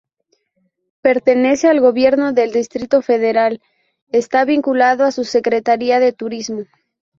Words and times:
Pertenece 1.03 1.67
al 1.67 1.79
Gobierno 1.79 2.33
del 2.33 2.51
Distrito 2.51 3.03
Federal 3.03 3.61
está 4.09 4.45
vinculado 4.45 5.03
a 5.03 5.11
su 5.11 5.23
Secretaría 5.25 5.99
de 5.99 6.11
Turismo. 6.11 6.63